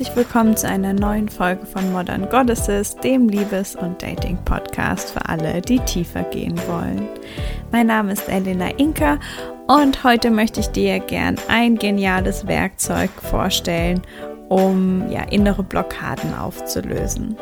herzlich 0.00 0.16
willkommen 0.16 0.56
zu 0.56 0.66
einer 0.66 0.92
neuen 0.92 1.28
Folge 1.28 1.66
von 1.66 1.92
Modern 1.92 2.28
Goddesses, 2.30 2.96
dem 2.96 3.28
Liebes- 3.28 3.76
und 3.76 4.00
Dating-Podcast 4.00 5.10
für 5.10 5.28
alle, 5.28 5.60
die 5.60 5.78
tiefer 5.80 6.22
gehen 6.22 6.56
wollen. 6.68 7.08
Mein 7.70 7.88
Name 7.88 8.12
ist 8.12 8.28
Elena 8.28 8.68
Inka 8.78 9.18
und 9.66 10.02
heute 10.02 10.30
möchte 10.30 10.60
ich 10.60 10.68
dir 10.68 11.00
gern 11.00 11.36
ein 11.48 11.76
geniales 11.76 12.46
Werkzeug 12.46 13.10
vorstellen, 13.10 14.00
um 14.48 15.10
ja 15.10 15.22
innere 15.24 15.62
Blockaden 15.64 16.34
aufzulösen. 16.34 17.36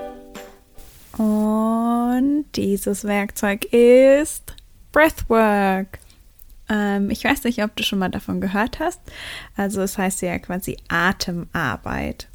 Und 1.19 2.47
dieses 2.55 3.05
Werkzeug 3.05 3.65
ist 3.73 4.55
Breathwork. 4.93 5.99
Ähm, 6.69 7.11
ich 7.11 7.25
weiß 7.25 7.45
nicht, 7.45 7.63
ob 7.63 7.75
du 7.77 7.83
schon 7.83 7.99
mal 7.99 8.09
davon 8.09 8.41
gehört 8.41 8.79
hast. 8.79 9.01
Also 9.57 9.83
es 9.83 9.99
heißt 9.99 10.23
ja 10.23 10.39
quasi 10.39 10.77
Atemarbeit. 10.89 12.29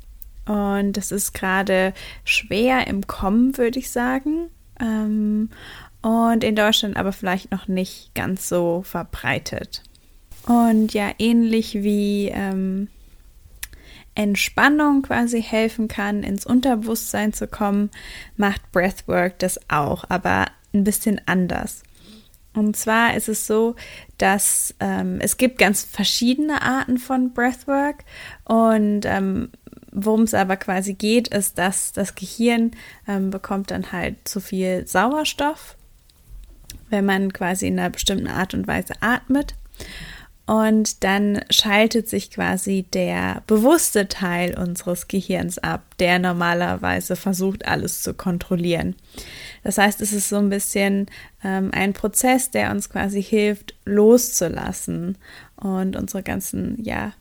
Und 0.45 0.93
das 0.93 1.11
ist 1.11 1.33
gerade 1.33 1.93
schwer 2.25 2.87
im 2.87 3.07
Kommen, 3.07 3.57
würde 3.57 3.79
ich 3.79 3.89
sagen. 3.89 4.49
Ähm, 4.79 5.49
und 6.01 6.43
in 6.43 6.55
Deutschland 6.55 6.97
aber 6.97 7.13
vielleicht 7.13 7.51
noch 7.51 7.69
nicht 7.69 8.13
ganz 8.13 8.49
so 8.49 8.83
verbreitet. 8.83 9.83
Und 10.45 10.93
ja, 10.93 11.11
ähnlich 11.19 11.75
wie 11.75 12.27
ähm, 12.27 12.89
Entspannung 14.15 15.01
quasi 15.01 15.41
helfen 15.41 15.87
kann, 15.87 16.23
ins 16.23 16.45
Unterbewusstsein 16.45 17.33
zu 17.33 17.47
kommen, 17.47 17.89
macht 18.37 18.71
Breathwork 18.71 19.39
das 19.39 19.59
auch, 19.69 20.05
aber 20.09 20.47
ein 20.73 20.83
bisschen 20.83 21.21
anders. 21.25 21.83
Und 22.55 22.77
zwar 22.77 23.15
ist 23.15 23.29
es 23.29 23.47
so, 23.47 23.75
dass 24.19 24.75
ähm, 24.79 25.19
es 25.19 25.37
gibt 25.37 25.57
ganz 25.57 25.83
verschiedene 25.83 26.61
Arten 26.61 26.99
von 26.99 27.33
Breathwork 27.33 28.03
und 28.45 29.05
ähm, 29.05 29.49
Worum 29.95 30.23
es 30.23 30.33
aber 30.33 30.57
quasi 30.57 30.95
geht, 30.95 31.27
ist, 31.27 31.59
dass 31.59 31.91
das 31.91 32.15
Gehirn 32.15 32.71
ähm, 33.07 33.29
bekommt 33.29 33.69
dann 33.69 33.91
halt 33.91 34.27
zu 34.27 34.39
viel 34.39 34.87
Sauerstoff, 34.87 35.77
wenn 36.89 37.05
man 37.05 37.31
quasi 37.31 37.67
in 37.67 37.77
einer 37.77 37.91
bestimmten 37.91 38.27
Art 38.27 38.55
und 38.55 38.67
Weise 38.67 38.95
atmet. 39.01 39.53
Und 40.45 41.05
dann 41.05 41.39
schaltet 41.49 42.09
sich 42.09 42.29
quasi 42.29 42.85
der 42.93 43.43
bewusste 43.47 44.09
Teil 44.09 44.57
unseres 44.57 45.07
Gehirns 45.07 45.57
ab, 45.57 45.95
der 45.99 46.19
normalerweise 46.19 47.15
versucht, 47.15 47.65
alles 47.65 48.01
zu 48.01 48.13
kontrollieren. 48.13 48.95
Das 49.63 49.77
heißt, 49.77 50.01
es 50.01 50.11
ist 50.11 50.27
so 50.27 50.37
ein 50.37 50.49
bisschen 50.49 51.07
ähm, 51.45 51.71
ein 51.71 51.93
Prozess, 51.93 52.51
der 52.51 52.71
uns 52.71 52.89
quasi 52.89 53.23
hilft, 53.23 53.75
loszulassen 53.85 55.17
und 55.55 55.95
unsere 55.95 56.23
ganzen, 56.23 56.83
ja, 56.83 57.13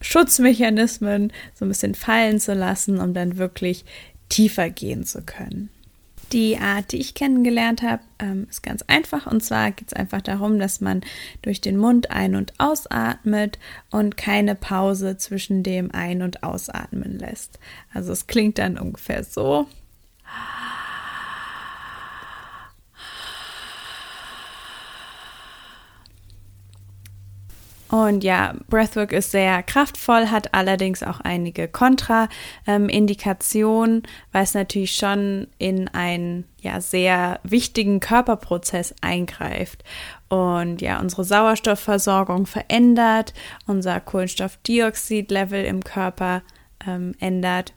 Schutzmechanismen 0.00 1.32
so 1.54 1.64
ein 1.64 1.68
bisschen 1.68 1.94
fallen 1.94 2.40
zu 2.40 2.54
lassen, 2.54 3.00
um 3.00 3.14
dann 3.14 3.36
wirklich 3.36 3.84
tiefer 4.28 4.70
gehen 4.70 5.04
zu 5.04 5.22
können. 5.22 5.70
Die 6.32 6.58
Art, 6.58 6.92
die 6.92 6.98
ich 6.98 7.14
kennengelernt 7.14 7.82
habe, 7.82 8.02
ähm, 8.18 8.46
ist 8.50 8.62
ganz 8.62 8.82
einfach. 8.82 9.26
Und 9.26 9.42
zwar 9.42 9.70
geht 9.70 9.88
es 9.88 9.92
einfach 9.94 10.20
darum, 10.20 10.58
dass 10.58 10.80
man 10.80 11.00
durch 11.40 11.60
den 11.60 11.78
Mund 11.78 12.10
ein- 12.10 12.34
und 12.34 12.52
ausatmet 12.58 13.58
und 13.90 14.16
keine 14.16 14.54
Pause 14.54 15.16
zwischen 15.16 15.62
dem 15.62 15.90
Ein- 15.90 16.22
und 16.22 16.42
Ausatmen 16.42 17.18
lässt. 17.18 17.58
Also 17.94 18.12
es 18.12 18.26
klingt 18.26 18.58
dann 18.58 18.78
ungefähr 18.78 19.24
so. 19.24 19.66
Und 27.90 28.22
ja, 28.22 28.54
Breathwork 28.68 29.12
ist 29.12 29.30
sehr 29.30 29.62
kraftvoll, 29.62 30.30
hat 30.30 30.52
allerdings 30.52 31.02
auch 31.02 31.20
einige 31.20 31.68
Kontraindikationen, 31.68 34.02
weil 34.32 34.42
es 34.42 34.52
natürlich 34.52 34.94
schon 34.94 35.46
in 35.56 35.88
einen 35.88 36.44
ja 36.60 36.82
sehr 36.82 37.40
wichtigen 37.44 38.00
Körperprozess 38.00 38.94
eingreift 39.00 39.84
und 40.28 40.82
ja 40.82 41.00
unsere 41.00 41.24
Sauerstoffversorgung 41.24 42.44
verändert, 42.44 43.32
unser 43.66 44.00
Kohlenstoffdioxidlevel 44.00 45.64
im 45.64 45.82
Körper 45.82 46.42
ähm, 46.86 47.14
ändert. 47.20 47.72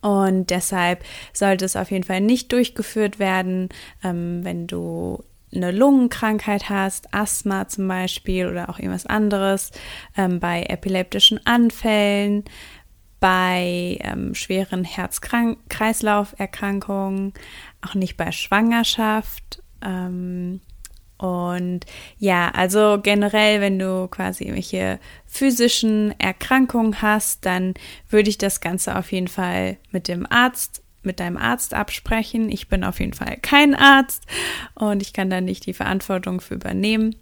Und 0.00 0.50
deshalb 0.50 1.02
sollte 1.32 1.64
es 1.64 1.74
auf 1.76 1.90
jeden 1.90 2.04
Fall 2.04 2.20
nicht 2.20 2.52
durchgeführt 2.52 3.18
werden, 3.18 3.68
ähm, 4.04 4.44
wenn 4.44 4.68
du 4.68 5.24
eine 5.54 5.70
Lungenkrankheit 5.70 6.68
hast, 6.68 7.14
Asthma 7.14 7.68
zum 7.68 7.86
Beispiel 7.88 8.48
oder 8.48 8.70
auch 8.70 8.78
irgendwas 8.78 9.06
anderes, 9.06 9.70
ähm, 10.16 10.40
bei 10.40 10.64
epileptischen 10.64 11.46
Anfällen, 11.46 12.44
bei 13.20 13.98
ähm, 14.00 14.34
schweren 14.34 14.82
Herz-Kreislauf-Erkrankungen, 14.84 17.32
auch 17.80 17.94
nicht 17.94 18.16
bei 18.16 18.32
Schwangerschaft. 18.32 19.62
Ähm, 19.80 20.60
und 21.18 21.86
ja, 22.18 22.50
also 22.52 22.98
generell, 23.00 23.60
wenn 23.60 23.78
du 23.78 24.08
quasi 24.08 24.42
irgendwelche 24.42 24.98
physischen 25.24 26.18
Erkrankungen 26.18 27.00
hast, 27.00 27.46
dann 27.46 27.74
würde 28.10 28.28
ich 28.28 28.38
das 28.38 28.60
Ganze 28.60 28.96
auf 28.96 29.12
jeden 29.12 29.28
Fall 29.28 29.76
mit 29.92 30.08
dem 30.08 30.26
Arzt 30.28 30.81
mit 31.02 31.20
deinem 31.20 31.36
Arzt 31.36 31.74
absprechen. 31.74 32.50
Ich 32.50 32.68
bin 32.68 32.84
auf 32.84 33.00
jeden 33.00 33.12
Fall 33.12 33.38
kein 33.42 33.74
Arzt 33.74 34.24
und 34.74 35.02
ich 35.02 35.12
kann 35.12 35.30
da 35.30 35.40
nicht 35.40 35.66
die 35.66 35.74
Verantwortung 35.74 36.40
für 36.40 36.54
übernehmen. 36.54 37.16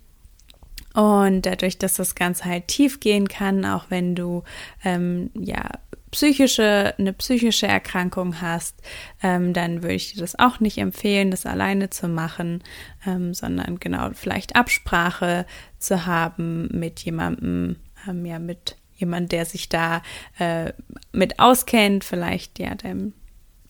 Und 0.95 1.47
dadurch, 1.47 1.79
dass 1.79 1.95
das 1.95 2.15
Ganze 2.15 2.45
halt 2.47 2.69
tief 2.69 2.99
gehen 3.01 3.29
kann, 3.29 3.65
auch 3.65 3.87
wenn 3.91 4.15
du 4.15 4.43
ähm, 4.85 5.31
ja 5.35 5.71
psychische 6.11 6.95
eine 6.99 7.13
psychische 7.13 7.69
Erkrankung 7.69 8.41
hast, 8.41 8.75
ähm, 9.23 9.53
dann 9.53 9.83
würde 9.83 9.95
ich 9.95 10.15
dir 10.15 10.21
das 10.21 10.39
auch 10.39 10.59
nicht 10.59 10.79
empfehlen, 10.79 11.31
das 11.31 11.47
alleine 11.47 11.91
zu 11.91 12.09
machen, 12.09 12.65
ähm, 13.07 13.35
sondern 13.35 13.79
genau 13.79 14.11
vielleicht 14.15 14.57
Absprache 14.57 15.47
zu 15.79 16.07
haben 16.07 16.69
mit 16.73 17.01
jemandem, 17.01 17.77
ähm, 18.09 18.27
ja 18.27 18.41
mit 18.41 18.77
jemand, 18.97 19.33
der 19.33 19.45
sich 19.45 19.69
da 19.69 20.03
äh, 20.39 20.73
mit 21.12 21.39
auskennt, 21.39 22.05
vielleicht 22.05 22.59
ja 22.59 22.75
deinem 22.75 23.15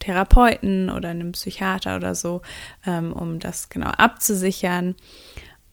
Therapeuten 0.01 0.91
oder 0.91 1.11
einem 1.11 1.33
Psychiater 1.33 1.97
oder 1.97 2.15
so, 2.17 2.43
ähm, 2.85 3.13
um 3.13 3.39
das 3.39 3.69
genau 3.69 3.91
abzusichern. 3.91 4.97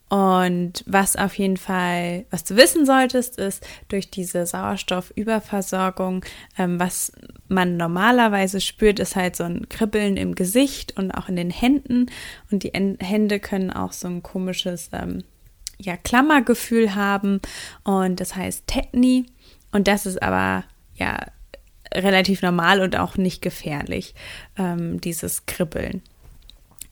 Und 0.09 0.85
was 0.85 1.17
auf 1.17 1.37
jeden 1.37 1.57
Fall, 1.57 2.25
was 2.29 2.45
du 2.45 2.55
wissen 2.55 2.85
solltest, 2.85 3.37
ist 3.37 3.65
durch 3.89 4.09
diese 4.09 4.45
Sauerstoffüberversorgung, 4.45 6.23
ähm, 6.57 6.79
was 6.79 7.11
man 7.49 7.75
normalerweise 7.75 8.61
spürt, 8.61 8.99
ist 8.99 9.17
halt 9.17 9.35
so 9.35 9.43
ein 9.43 9.67
Kribbeln 9.67 10.15
im 10.15 10.33
Gesicht 10.33 10.97
und 10.97 11.11
auch 11.11 11.27
in 11.27 11.35
den 11.35 11.49
Händen. 11.49 12.05
Und 12.51 12.63
die 12.63 12.71
Hände 12.71 13.39
können 13.41 13.69
auch 13.69 13.91
so 13.91 14.07
ein 14.07 14.23
komisches, 14.23 14.89
ähm, 14.93 15.23
ja, 15.77 15.97
Klammergefühl 15.97 16.95
haben. 16.95 17.41
Und 17.83 18.21
das 18.21 18.33
heißt 18.35 18.65
Tetni. 18.65 19.25
Und 19.73 19.89
das 19.89 20.05
ist 20.05 20.23
aber, 20.23 20.63
ja, 20.95 21.19
relativ 21.93 22.41
normal 22.41 22.81
und 22.81 22.95
auch 22.95 23.17
nicht 23.17 23.41
gefährlich, 23.41 24.15
ähm, 24.57 24.99
dieses 25.01 25.45
Kribbeln. 25.45 26.01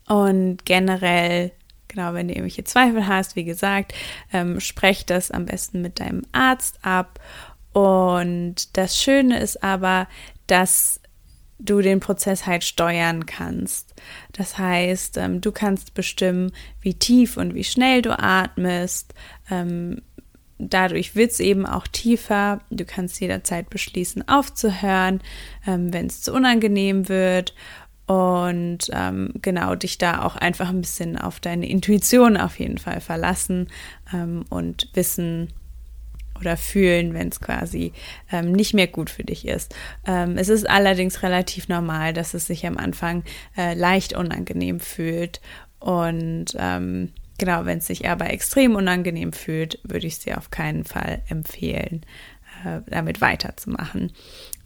Und 0.07 0.65
generell, 0.65 1.51
genau, 1.87 2.13
wenn 2.13 2.27
du 2.27 2.33
irgendwelche 2.33 2.63
Zweifel 2.63 3.07
hast, 3.07 3.35
wie 3.35 3.45
gesagt, 3.45 3.93
ähm, 4.31 4.59
sprech 4.59 5.05
das 5.05 5.31
am 5.31 5.45
besten 5.45 5.81
mit 5.81 5.99
deinem 5.99 6.23
Arzt 6.31 6.79
ab. 6.83 7.19
Und 7.73 8.77
das 8.77 9.01
Schöne 9.01 9.39
ist 9.39 9.63
aber, 9.63 10.07
dass 10.47 11.01
du 11.57 11.81
den 11.81 11.99
Prozess 11.99 12.45
halt 12.45 12.63
steuern 12.63 13.25
kannst. 13.25 13.93
Das 14.33 14.57
heißt, 14.57 15.17
ähm, 15.17 15.41
du 15.41 15.51
kannst 15.51 15.93
bestimmen, 15.93 16.51
wie 16.81 16.93
tief 16.93 17.37
und 17.37 17.55
wie 17.55 17.63
schnell 17.63 18.01
du 18.01 18.17
atmest, 18.17 19.13
ähm, 19.49 20.01
dadurch 20.57 21.15
wird 21.15 21.31
es 21.31 21.39
eben 21.39 21.65
auch 21.65 21.87
tiefer. 21.87 22.61
Du 22.69 22.85
kannst 22.85 23.19
jederzeit 23.19 23.69
beschließen, 23.69 24.27
aufzuhören, 24.27 25.21
ähm, 25.67 25.93
wenn 25.93 26.07
es 26.07 26.21
zu 26.21 26.33
unangenehm 26.33 27.09
wird. 27.09 27.53
Und 28.07 28.91
ähm, 28.93 29.33
genau 29.41 29.73
dich 29.73 29.97
da 29.97 30.23
auch 30.23 30.35
einfach 30.35 30.69
ein 30.69 30.81
bisschen 30.81 31.17
auf 31.17 31.39
deine 31.39 31.67
Intuition 31.67 32.37
auf 32.37 32.59
jeden 32.59 32.77
Fall 32.77 33.01
verlassen 33.01 33.69
ähm, 34.13 34.45
und 34.49 34.89
wissen 34.93 35.49
oder 36.39 36.55
fühlen, 36.57 37.13
wenn 37.13 37.29
es 37.29 37.39
quasi 37.39 37.93
ähm, 38.31 38.51
nicht 38.51 38.75
mehr 38.75 38.87
gut 38.87 39.09
für 39.09 39.23
dich 39.23 39.47
ist. 39.47 39.73
Ähm, 40.05 40.37
es 40.37 40.49
ist 40.49 40.69
allerdings 40.69 41.23
relativ 41.23 41.67
normal, 41.67 42.13
dass 42.13 42.35
es 42.35 42.45
sich 42.45 42.67
am 42.67 42.77
Anfang 42.77 43.23
äh, 43.57 43.73
leicht 43.73 44.13
unangenehm 44.13 44.79
fühlt 44.79 45.41
und 45.79 46.55
ähm, 46.59 47.11
Genau, 47.37 47.65
wenn 47.65 47.79
es 47.79 47.87
sich 47.87 48.07
aber 48.07 48.29
extrem 48.29 48.75
unangenehm 48.75 49.33
fühlt, 49.33 49.79
würde 49.83 50.07
ich 50.07 50.19
dir 50.19 50.37
auf 50.37 50.51
keinen 50.51 50.85
Fall 50.85 51.21
empfehlen, 51.27 52.05
äh, 52.65 52.79
damit 52.87 53.19
weiterzumachen. 53.19 54.13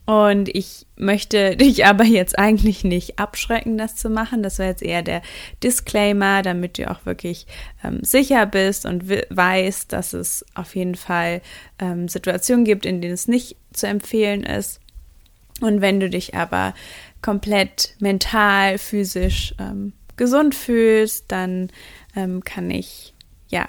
Und 0.05 0.49
ich 0.49 0.87
möchte 0.95 1.55
dich 1.55 1.85
aber 1.85 2.03
jetzt 2.03 2.37
eigentlich 2.39 2.83
nicht 2.83 3.19
abschrecken, 3.19 3.77
das 3.77 3.95
zu 3.95 4.09
machen. 4.09 4.41
Das 4.41 4.57
wäre 4.57 4.69
jetzt 4.69 4.81
eher 4.81 5.01
der 5.01 5.21
Disclaimer, 5.63 6.41
damit 6.41 6.77
du 6.77 6.89
auch 6.89 7.05
wirklich 7.05 7.45
ähm, 7.83 8.03
sicher 8.03 8.45
bist 8.45 8.85
und 8.85 9.07
weißt, 9.07 9.93
dass 9.93 10.13
es 10.13 10.45
auf 10.55 10.75
jeden 10.75 10.95
Fall 10.95 11.41
ähm, 11.79 12.07
Situationen 12.07 12.65
gibt, 12.65 12.85
in 12.85 13.01
denen 13.01 13.13
es 13.13 13.27
nicht 13.27 13.55
zu 13.71 13.87
empfehlen 13.87 14.43
ist. 14.43 14.79
Und 15.61 15.81
wenn 15.81 15.99
du 15.99 16.09
dich 16.09 16.35
aber 16.35 16.73
komplett 17.21 17.95
mental, 17.99 18.77
physisch 18.77 19.53
ähm, 19.59 19.93
gesund 20.19 20.53
fühlst, 20.53 21.25
dann 21.29 21.69
ähm, 22.15 22.43
kann 22.43 22.69
ich 22.69 23.15
ja 23.47 23.67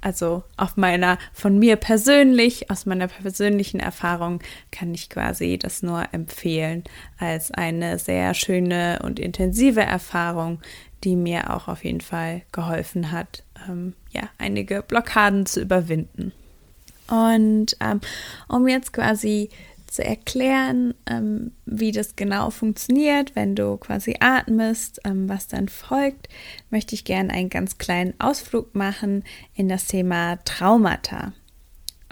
also 0.00 0.42
auf 0.56 0.76
meiner, 0.76 1.18
von 1.32 1.58
mir 1.58 1.76
persönlich, 1.76 2.70
aus 2.70 2.86
meiner 2.86 3.08
persönlichen 3.08 3.80
Erfahrung 3.80 4.40
kann 4.72 4.94
ich 4.94 5.10
quasi 5.10 5.58
das 5.58 5.82
nur 5.82 6.04
empfehlen 6.12 6.84
als 7.18 7.50
eine 7.50 7.98
sehr 7.98 8.32
schöne 8.32 9.00
und 9.02 9.20
intensive 9.20 9.82
Erfahrung, 9.82 10.60
die 11.04 11.16
mir 11.16 11.54
auch 11.54 11.68
auf 11.68 11.84
jeden 11.84 12.00
Fall 12.00 12.42
geholfen 12.50 13.12
hat, 13.12 13.44
ähm, 13.68 13.94
ja, 14.10 14.22
einige 14.38 14.82
Blockaden 14.82 15.44
zu 15.44 15.60
überwinden. 15.60 16.32
Und 17.08 17.76
ähm, 17.80 18.00
um 18.48 18.68
jetzt 18.68 18.92
quasi 18.92 19.50
zu 19.90 20.04
erklären, 20.04 20.94
ähm, 21.06 21.52
wie 21.66 21.92
das 21.92 22.16
genau 22.16 22.50
funktioniert, 22.50 23.34
wenn 23.34 23.54
du 23.54 23.76
quasi 23.76 24.16
atmest, 24.20 25.00
ähm, 25.04 25.28
was 25.28 25.48
dann 25.48 25.68
folgt, 25.68 26.28
möchte 26.70 26.94
ich 26.94 27.04
gerne 27.04 27.32
einen 27.32 27.50
ganz 27.50 27.78
kleinen 27.78 28.14
Ausflug 28.18 28.74
machen 28.74 29.24
in 29.54 29.68
das 29.68 29.86
Thema 29.86 30.36
Traumata. 30.44 31.32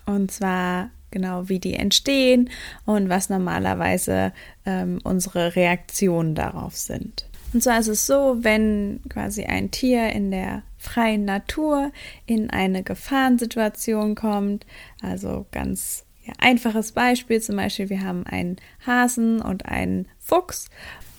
Und 0.07 0.31
zwar 0.31 0.91
genau, 1.11 1.49
wie 1.49 1.61
die 1.61 1.75
entstehen 1.75 2.51
und 2.85 3.09
was 3.09 3.31
normalerweise 3.31 4.33
ähm, 4.67 4.99
unsere 5.05 5.57
Reaktionen 5.57 6.35
darauf 6.35 6.77
sind. 6.77 7.27
Und 7.53 7.63
zwar 7.63 7.79
ist 7.79 7.89
es 7.89 8.07
so, 8.07 8.39
wenn 8.41 9.01
quasi 9.09 9.45
ein 9.45 9.71
Tier 9.71 10.11
in 10.11 10.31
der 10.31 10.63
freien 10.77 11.25
Natur 11.25 11.93
in 12.27 12.51
eine 12.51 12.83
Gefahrensituation 12.83 14.15
kommt, 14.15 14.67
also 15.01 15.47
ganz 15.51 16.05
ja, 16.29 16.35
einfaches 16.39 16.93
Beispiel, 16.93 17.41
zum 17.41 17.57
Beispiel, 17.57 17.89
wir 17.89 18.03
haben 18.03 18.27
einen 18.27 18.57
Hasen 18.87 19.41
und 19.41 19.67
einen 19.67 20.07
Fuchs 20.19 20.69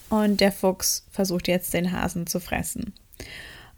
und 0.09 0.39
der 0.39 0.51
Fuchs 0.51 1.05
versucht 1.11 1.47
jetzt 1.47 1.73
den 1.73 1.91
Hasen 1.91 2.27
zu 2.27 2.39
fressen. 2.39 2.93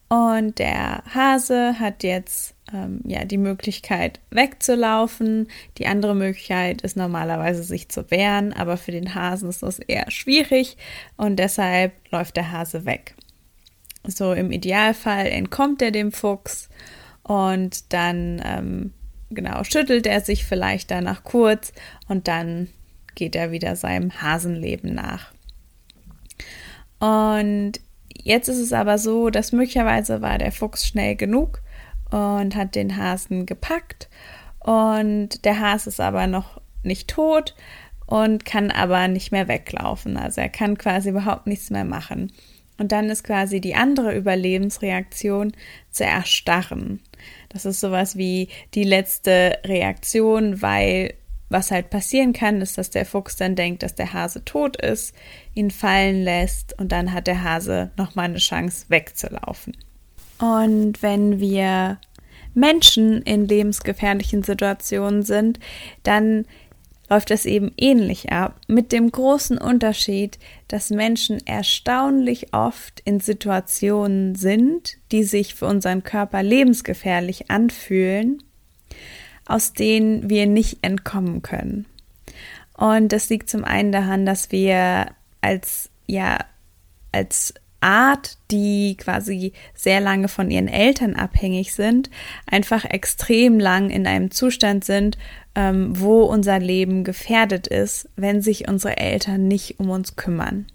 Und 0.09 0.59
der 0.59 1.03
Hase 1.13 1.79
hat 1.79 2.03
jetzt 2.03 2.53
ähm, 2.73 2.99
ja 3.05 3.23
die 3.23 3.37
Möglichkeit 3.37 4.19
wegzulaufen. 4.29 5.47
Die 5.77 5.87
andere 5.87 6.15
Möglichkeit 6.15 6.81
ist 6.81 6.97
normalerweise 6.97 7.63
sich 7.63 7.87
zu 7.87 8.11
wehren, 8.11 8.51
aber 8.51 8.75
für 8.75 8.91
den 8.91 9.15
Hasen 9.15 9.47
ist 9.47 9.63
das 9.63 9.79
eher 9.79 10.11
schwierig 10.11 10.75
und 11.15 11.37
deshalb 11.37 11.93
läuft 12.11 12.35
der 12.35 12.51
Hase 12.51 12.83
weg. 12.83 13.15
So 14.05 14.33
im 14.33 14.51
Idealfall 14.51 15.27
entkommt 15.27 15.81
er 15.81 15.91
dem 15.91 16.11
Fuchs 16.11 16.67
und 17.23 17.93
dann 17.93 18.41
ähm, 18.43 18.93
genau, 19.31 19.63
schüttelt 19.63 20.05
er 20.07 20.21
sich 20.21 20.45
vielleicht 20.45 20.91
danach 20.91 21.23
kurz 21.23 21.73
und 22.07 22.27
dann 22.27 22.69
geht 23.15 23.35
er 23.35 23.51
wieder 23.51 23.75
seinem 23.75 24.21
Hasenleben 24.21 24.93
nach. 24.93 25.31
Und 26.99 27.73
jetzt 28.13 28.47
ist 28.47 28.59
es 28.59 28.73
aber 28.73 28.97
so, 28.97 29.29
dass 29.29 29.51
möglicherweise 29.51 30.21
war 30.21 30.37
der 30.37 30.51
Fuchs 30.51 30.85
schnell 30.87 31.15
genug 31.15 31.61
und 32.11 32.55
hat 32.55 32.75
den 32.75 32.97
Hasen 32.97 33.45
gepackt 33.45 34.09
und 34.59 35.43
der 35.43 35.59
Hase 35.59 35.89
ist 35.89 35.99
aber 35.99 36.27
noch 36.27 36.61
nicht 36.83 37.09
tot 37.09 37.55
und 38.05 38.45
kann 38.45 38.71
aber 38.71 39.07
nicht 39.07 39.31
mehr 39.31 39.47
weglaufen. 39.47 40.17
Also 40.17 40.41
er 40.41 40.49
kann 40.49 40.77
quasi 40.77 41.09
überhaupt 41.09 41.47
nichts 41.47 41.69
mehr 41.69 41.85
machen. 41.85 42.31
Und 42.81 42.91
dann 42.91 43.11
ist 43.11 43.23
quasi 43.23 43.61
die 43.61 43.75
andere 43.75 44.15
Überlebensreaktion 44.15 45.53
zu 45.91 46.03
erstarren. 46.03 46.99
Das 47.49 47.63
ist 47.63 47.79
sowas 47.79 48.17
wie 48.17 48.47
die 48.73 48.83
letzte 48.83 49.59
Reaktion, 49.63 50.63
weil 50.63 51.13
was 51.49 51.69
halt 51.69 51.91
passieren 51.91 52.33
kann, 52.33 52.59
ist, 52.59 52.79
dass 52.79 52.89
der 52.89 53.05
Fuchs 53.05 53.35
dann 53.35 53.55
denkt, 53.55 53.83
dass 53.83 53.93
der 53.93 54.13
Hase 54.13 54.43
tot 54.45 54.81
ist, 54.81 55.13
ihn 55.53 55.69
fallen 55.69 56.23
lässt 56.23 56.75
und 56.79 56.91
dann 56.91 57.13
hat 57.13 57.27
der 57.27 57.43
Hase 57.43 57.91
nochmal 57.97 58.25
eine 58.25 58.39
Chance 58.39 58.85
wegzulaufen. 58.87 59.77
Und 60.39 61.03
wenn 61.03 61.39
wir 61.39 61.99
Menschen 62.55 63.21
in 63.21 63.47
lebensgefährlichen 63.47 64.41
Situationen 64.41 65.21
sind, 65.21 65.59
dann 66.01 66.45
läuft 67.11 67.29
es 67.29 67.45
eben 67.45 67.73
ähnlich 67.75 68.31
ab, 68.31 68.61
mit 68.69 68.93
dem 68.93 69.11
großen 69.11 69.57
Unterschied, 69.57 70.39
dass 70.69 70.91
Menschen 70.91 71.45
erstaunlich 71.45 72.53
oft 72.53 73.01
in 73.01 73.19
Situationen 73.19 74.35
sind, 74.35 74.95
die 75.11 75.25
sich 75.25 75.53
für 75.53 75.65
unseren 75.65 76.03
Körper 76.03 76.41
lebensgefährlich 76.41 77.51
anfühlen, 77.51 78.41
aus 79.45 79.73
denen 79.73 80.29
wir 80.29 80.47
nicht 80.47 80.77
entkommen 80.83 81.41
können. 81.41 81.85
Und 82.77 83.11
das 83.11 83.29
liegt 83.29 83.49
zum 83.49 83.65
einen 83.65 83.91
daran, 83.91 84.25
dass 84.25 84.53
wir 84.53 85.07
als 85.41 85.89
ja 86.07 86.37
als 87.11 87.53
Art, 87.81 88.37
die 88.51 88.95
quasi 88.97 89.53
sehr 89.73 89.99
lange 89.99 90.27
von 90.27 90.49
ihren 90.49 90.67
Eltern 90.67 91.15
abhängig 91.15 91.73
sind, 91.73 92.09
einfach 92.45 92.85
extrem 92.85 93.59
lang 93.59 93.89
in 93.89 94.07
einem 94.07 94.31
Zustand 94.31 94.85
sind, 94.85 95.17
ähm, 95.55 95.99
wo 95.99 96.23
unser 96.23 96.59
Leben 96.59 97.03
gefährdet 97.03 97.67
ist, 97.67 98.07
wenn 98.15 98.41
sich 98.41 98.67
unsere 98.67 98.97
Eltern 98.97 99.47
nicht 99.47 99.79
um 99.79 99.89
uns 99.89 100.15
kümmern. 100.15 100.67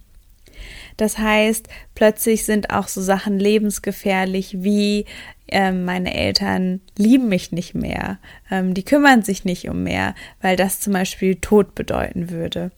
Das 0.96 1.18
heißt, 1.18 1.68
plötzlich 1.94 2.44
sind 2.44 2.70
auch 2.70 2.88
so 2.88 3.00
Sachen 3.02 3.38
lebensgefährlich 3.38 4.62
wie 4.62 5.04
äh, 5.48 5.72
meine 5.72 6.14
Eltern 6.14 6.80
lieben 6.96 7.28
mich 7.28 7.52
nicht 7.52 7.74
mehr, 7.74 8.18
ähm, 8.50 8.74
die 8.74 8.84
kümmern 8.84 9.22
sich 9.22 9.44
nicht 9.44 9.68
um 9.68 9.82
mehr, 9.82 10.14
weil 10.40 10.56
das 10.56 10.80
zum 10.80 10.92
Beispiel 10.92 11.36
Tod 11.36 11.74
bedeuten 11.74 12.30
würde. 12.30 12.72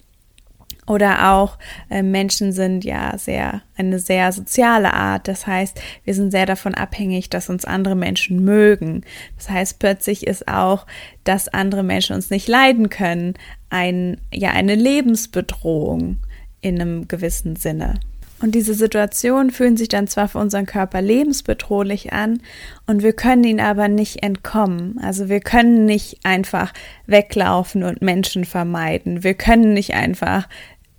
Oder 0.88 1.32
auch 1.32 1.58
äh, 1.90 2.02
Menschen 2.02 2.52
sind 2.52 2.84
ja 2.84 3.16
sehr 3.18 3.62
eine 3.76 3.98
sehr 3.98 4.32
soziale 4.32 4.94
Art. 4.94 5.28
Das 5.28 5.46
heißt, 5.46 5.80
wir 6.04 6.14
sind 6.14 6.30
sehr 6.30 6.46
davon 6.46 6.74
abhängig, 6.74 7.30
dass 7.30 7.50
uns 7.50 7.64
andere 7.64 7.94
Menschen 7.94 8.44
mögen. 8.44 9.02
Das 9.36 9.50
heißt, 9.50 9.78
plötzlich 9.78 10.26
ist 10.26 10.48
auch, 10.48 10.86
dass 11.24 11.48
andere 11.48 11.82
Menschen 11.82 12.16
uns 12.16 12.30
nicht 12.30 12.48
leiden 12.48 12.88
können, 12.88 13.34
ein 13.70 14.20
ja 14.32 14.50
eine 14.50 14.74
Lebensbedrohung 14.74 16.18
in 16.60 16.80
einem 16.80 17.06
gewissen 17.06 17.56
Sinne. 17.56 18.00
Und 18.40 18.54
diese 18.54 18.74
Situationen 18.74 19.50
fühlen 19.50 19.76
sich 19.76 19.88
dann 19.88 20.06
zwar 20.06 20.28
für 20.28 20.38
unseren 20.38 20.66
Körper 20.66 21.02
lebensbedrohlich 21.02 22.12
an 22.12 22.40
und 22.86 23.02
wir 23.02 23.12
können 23.12 23.42
ihnen 23.42 23.60
aber 23.60 23.88
nicht 23.88 24.22
entkommen. 24.22 24.98
Also 25.02 25.28
wir 25.28 25.40
können 25.40 25.86
nicht 25.86 26.20
einfach 26.22 26.72
weglaufen 27.06 27.82
und 27.82 28.00
Menschen 28.00 28.44
vermeiden. 28.44 29.24
Wir 29.24 29.34
können 29.34 29.74
nicht 29.74 29.94
einfach 29.94 30.48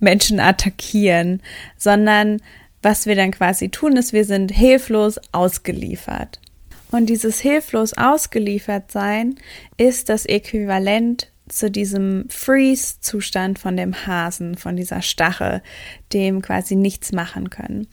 Menschen 0.00 0.40
attackieren, 0.40 1.42
sondern 1.76 2.40
was 2.82 3.06
wir 3.06 3.14
dann 3.14 3.30
quasi 3.30 3.68
tun, 3.68 3.96
ist, 3.96 4.12
wir 4.12 4.24
sind 4.24 4.50
hilflos 4.50 5.20
ausgeliefert. 5.32 6.40
Und 6.90 7.06
dieses 7.06 7.40
hilflos 7.40 7.92
ausgeliefert 7.92 8.90
sein 8.90 9.36
ist 9.76 10.08
das 10.08 10.26
Äquivalent 10.26 11.30
zu 11.48 11.70
diesem 11.70 12.26
Freeze-Zustand 12.28 13.58
von 13.58 13.76
dem 13.76 14.06
Hasen, 14.06 14.56
von 14.56 14.76
dieser 14.76 15.02
Stache, 15.02 15.62
dem 16.12 16.42
quasi 16.42 16.76
nichts 16.76 17.12
machen 17.12 17.50
können. 17.50 17.88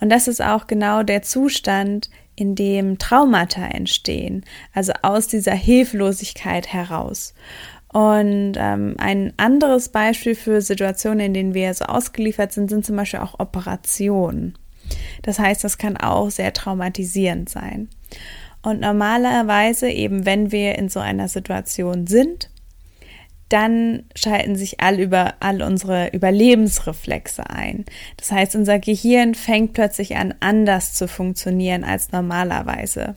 Und 0.00 0.10
das 0.10 0.28
ist 0.28 0.42
auch 0.42 0.66
genau 0.66 1.02
der 1.02 1.22
Zustand, 1.22 2.10
in 2.36 2.54
dem 2.54 2.98
Traumata 2.98 3.64
entstehen, 3.64 4.44
also 4.74 4.92
aus 5.02 5.26
dieser 5.26 5.54
Hilflosigkeit 5.54 6.70
heraus. 6.72 7.32
Und 7.92 8.54
ähm, 8.56 8.94
ein 8.98 9.32
anderes 9.36 9.88
Beispiel 9.88 10.34
für 10.34 10.60
Situationen, 10.60 11.20
in 11.20 11.34
denen 11.34 11.54
wir 11.54 11.72
so 11.72 11.86
ausgeliefert 11.86 12.52
sind, 12.52 12.68
sind 12.68 12.84
zum 12.84 12.96
Beispiel 12.96 13.20
auch 13.20 13.38
Operationen. 13.38 14.58
Das 15.22 15.38
heißt, 15.38 15.64
das 15.64 15.78
kann 15.78 15.96
auch 15.96 16.30
sehr 16.30 16.52
traumatisierend 16.52 17.48
sein. 17.48 17.88
Und 18.62 18.80
normalerweise 18.80 19.88
eben, 19.88 20.26
wenn 20.26 20.52
wir 20.52 20.76
in 20.76 20.88
so 20.88 21.00
einer 21.00 21.28
Situation 21.28 22.06
sind, 22.06 22.50
dann 23.48 24.04
schalten 24.16 24.56
sich 24.56 24.80
all 24.80 24.98
über 24.98 25.34
all 25.40 25.62
unsere 25.62 26.08
Überlebensreflexe 26.08 27.48
ein. 27.48 27.84
Das 28.16 28.32
heißt, 28.32 28.56
unser 28.56 28.80
Gehirn 28.80 29.34
fängt 29.34 29.72
plötzlich 29.72 30.16
an, 30.16 30.34
anders 30.40 30.94
zu 30.94 31.06
funktionieren 31.06 31.84
als 31.84 32.10
normalerweise. 32.10 33.14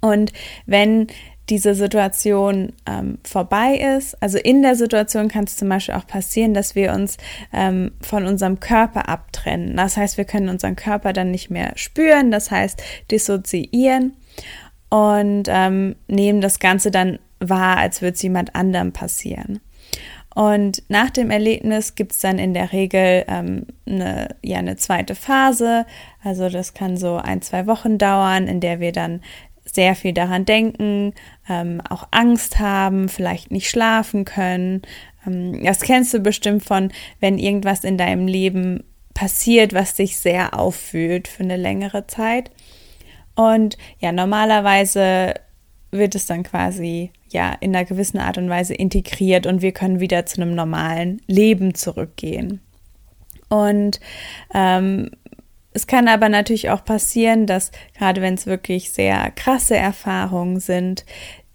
Und 0.00 0.32
wenn 0.64 1.08
diese 1.48 1.74
Situation 1.74 2.72
ähm, 2.86 3.18
vorbei 3.24 3.76
ist. 3.96 4.20
Also 4.22 4.38
in 4.38 4.62
der 4.62 4.74
Situation 4.74 5.28
kann 5.28 5.44
es 5.44 5.56
zum 5.56 5.68
Beispiel 5.68 5.94
auch 5.94 6.06
passieren, 6.06 6.54
dass 6.54 6.74
wir 6.74 6.92
uns 6.92 7.18
ähm, 7.52 7.92
von 8.00 8.26
unserem 8.26 8.60
Körper 8.60 9.08
abtrennen. 9.08 9.76
Das 9.76 9.96
heißt, 9.96 10.16
wir 10.16 10.24
können 10.24 10.48
unseren 10.48 10.76
Körper 10.76 11.12
dann 11.12 11.30
nicht 11.30 11.50
mehr 11.50 11.72
spüren, 11.76 12.30
das 12.30 12.50
heißt 12.50 12.82
dissoziieren 13.10 14.14
und 14.88 15.44
ähm, 15.48 15.96
nehmen 16.08 16.40
das 16.40 16.58
Ganze 16.58 16.90
dann 16.90 17.18
wahr, 17.38 17.76
als 17.76 18.02
würde 18.02 18.14
es 18.14 18.22
jemand 18.22 18.54
anderem 18.54 18.92
passieren. 18.92 19.60
Und 20.34 20.82
nach 20.88 21.08
dem 21.08 21.30
Erlebnis 21.30 21.94
gibt 21.94 22.12
es 22.12 22.18
dann 22.18 22.38
in 22.38 22.52
der 22.52 22.72
Regel 22.72 23.24
ähm, 23.26 23.66
eine, 23.86 24.36
ja, 24.42 24.58
eine 24.58 24.76
zweite 24.76 25.14
Phase. 25.14 25.86
Also 26.22 26.50
das 26.50 26.74
kann 26.74 26.98
so 26.98 27.16
ein, 27.16 27.40
zwei 27.40 27.66
Wochen 27.66 27.96
dauern, 27.96 28.46
in 28.46 28.60
der 28.60 28.78
wir 28.78 28.92
dann 28.92 29.22
sehr 29.70 29.94
viel 29.94 30.12
daran 30.12 30.44
denken, 30.44 31.12
ähm, 31.48 31.80
auch 31.88 32.08
Angst 32.10 32.58
haben, 32.58 33.08
vielleicht 33.08 33.50
nicht 33.50 33.68
schlafen 33.68 34.24
können. 34.24 34.82
Ähm, 35.26 35.62
das 35.64 35.80
kennst 35.80 36.14
du 36.14 36.20
bestimmt 36.20 36.64
von, 36.64 36.92
wenn 37.20 37.38
irgendwas 37.38 37.84
in 37.84 37.98
deinem 37.98 38.26
Leben 38.26 38.84
passiert, 39.12 39.72
was 39.72 39.94
dich 39.94 40.18
sehr 40.18 40.58
auffühlt 40.58 41.28
für 41.28 41.42
eine 41.42 41.56
längere 41.56 42.06
Zeit. 42.06 42.50
Und 43.34 43.76
ja, 43.98 44.12
normalerweise 44.12 45.34
wird 45.90 46.14
es 46.14 46.26
dann 46.26 46.42
quasi 46.42 47.10
ja 47.28 47.52
in 47.60 47.74
einer 47.74 47.84
gewissen 47.84 48.18
Art 48.18 48.38
und 48.38 48.48
Weise 48.48 48.74
integriert 48.74 49.46
und 49.46 49.62
wir 49.62 49.72
können 49.72 50.00
wieder 50.00 50.26
zu 50.26 50.40
einem 50.40 50.54
normalen 50.54 51.20
Leben 51.26 51.74
zurückgehen. 51.74 52.60
Und 53.48 54.00
ähm, 54.54 55.10
es 55.76 55.86
kann 55.86 56.08
aber 56.08 56.30
natürlich 56.30 56.70
auch 56.70 56.82
passieren, 56.82 57.46
dass 57.46 57.70
gerade 57.98 58.22
wenn 58.22 58.32
es 58.32 58.46
wirklich 58.46 58.92
sehr 58.92 59.30
krasse 59.32 59.76
Erfahrungen 59.76 60.58
sind, 60.58 61.04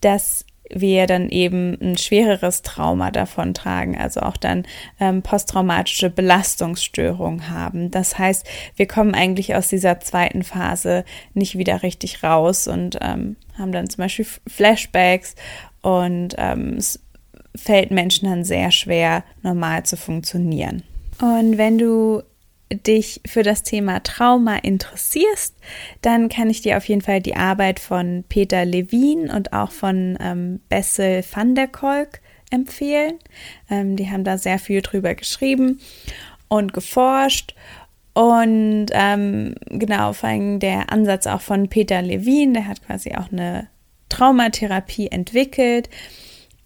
dass 0.02 0.46
wir 0.70 1.08
dann 1.08 1.30
eben 1.30 1.76
ein 1.82 1.98
schwereres 1.98 2.62
Trauma 2.62 3.10
davon 3.10 3.56
tragen, 3.56 3.98
also 3.98 4.22
auch 4.22 4.38
dann 4.38 4.68
ähm, 5.00 5.24
posttraumatische 5.24 6.12
Belastungsstörungen 6.12 7.50
haben. 7.50 7.90
Das 7.90 8.20
heißt, 8.20 8.48
wir 8.76 8.88
kommen 8.88 9.16
eigentlich 9.16 9.56
aus 9.56 9.70
dieser 9.70 10.00
zweiten 10.00 10.44
Phase 10.44 11.04
nicht 11.34 11.58
wieder 11.58 11.82
richtig 11.82 12.24
raus 12.24 12.68
und 12.68 13.00
ähm, 13.02 13.38
haben 13.58 13.72
dann 13.72 13.90
zum 13.90 14.04
Beispiel 14.04 14.28
Flashbacks 14.48 15.34
und 15.82 16.36
ähm, 16.38 16.76
es 16.78 17.00
fällt 17.56 17.90
Menschen 17.90 18.30
dann 18.30 18.44
sehr 18.44 18.70
schwer, 18.70 19.24
normal 19.42 19.84
zu 19.84 19.98
funktionieren. 19.98 20.84
Und 21.20 21.58
wenn 21.58 21.80
du 21.80 22.22
dich 22.76 23.22
für 23.26 23.44
das 23.44 23.64
Thema 23.64 24.02
Trauma 24.02 24.58
interessierst, 24.58 25.56
dann 26.02 26.30
kann 26.30 26.50
ich 26.50 26.62
dir 26.62 26.78
auf 26.78 26.86
jeden 26.86 27.02
Fall 27.02 27.22
die 27.22 27.36
Arbeit 27.36 27.80
von 27.80 28.24
Peter 28.28 28.66
Levin 28.66 29.30
und 29.30 29.54
auch 29.54 29.72
von 29.72 30.18
ähm, 30.22 30.60
Bessel 30.70 31.24
van 31.30 31.56
der 31.56 31.68
Kolk 31.68 32.22
empfehlen. 32.50 33.14
Ähm, 33.70 33.96
die 33.96 34.10
haben 34.10 34.24
da 34.24 34.38
sehr 34.38 34.60
viel 34.60 34.82
drüber 34.82 35.16
geschrieben 35.16 35.80
und 36.48 36.74
geforscht. 36.74 37.56
Und 38.14 38.88
ähm, 38.92 39.56
genau, 39.68 40.14
vor 40.14 40.30
allem 40.30 40.60
der 40.60 40.92
Ansatz 40.92 41.28
auch 41.28 41.42
von 41.42 41.70
Peter 41.70 42.02
Levin, 42.02 42.54
der 42.54 42.68
hat 42.68 42.86
quasi 42.86 43.16
auch 43.16 43.32
eine 43.32 43.68
Traumatherapie 44.10 45.08
entwickelt 45.08 45.90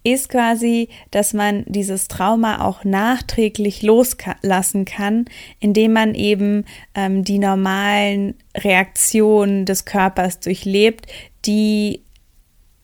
ist 0.06 0.30
quasi, 0.30 0.90
dass 1.10 1.34
man 1.34 1.64
dieses 1.66 2.08
Trauma 2.08 2.64
auch 2.64 2.84
nachträglich 2.84 3.82
loslassen 3.82 4.86
kann, 4.86 5.26
indem 5.60 5.94
man 5.94 6.14
eben 6.14 6.66
ähm, 6.94 7.24
die 7.24 7.40
normalen 7.40 8.36
Reaktionen 8.56 9.66
des 9.66 9.86
Körpers 9.86 10.40
durchlebt, 10.40 11.08
die 11.46 12.04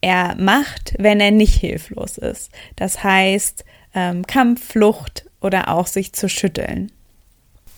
er 0.00 0.34
macht, 0.34 0.94
wenn 0.98 1.20
er 1.20 1.30
nicht 1.30 1.54
hilflos 1.54 2.18
ist. 2.18 2.50
Das 2.74 3.04
heißt, 3.04 3.64
ähm, 3.94 4.26
Kampf, 4.26 4.64
Flucht 4.64 5.26
oder 5.40 5.68
auch 5.68 5.86
sich 5.86 6.12
zu 6.12 6.28
schütteln. 6.28 6.90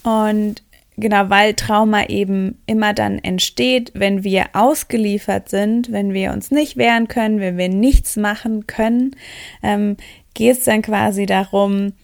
Und 0.05 0.63
Genau, 0.97 1.29
weil 1.29 1.55
Trauma 1.55 2.07
eben 2.07 2.63
immer 2.67 2.95
dann 2.95 3.19
entsteht, 3.19 3.91
wenn 3.95 4.23
wir 4.23 4.47
ausgeliefert 4.53 5.49
sind, 5.49 5.91
wenn 5.91 6.13
wir 6.13 6.33
uns 6.33 6.53
nicht 6.53 6.77
wehren 6.77 7.09
können, 7.09 7.41
wenn 7.41 7.59
wir 7.59 7.69
nichts 7.69 8.17
machen 8.17 8.69
können, 8.69 9.17
ähm, 9.63 9.97
geht 10.35 10.59
es 10.59 10.65
dann 10.65 10.83
quasi 10.83 11.27
darum, 11.27 11.95